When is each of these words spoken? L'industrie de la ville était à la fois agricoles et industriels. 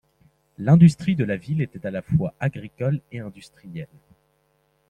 L'industrie 0.57 1.15
de 1.15 1.23
la 1.23 1.37
ville 1.37 1.61
était 1.61 1.85
à 1.85 1.91
la 1.91 2.01
fois 2.01 2.33
agricoles 2.39 3.01
et 3.11 3.19
industriels. 3.19 3.87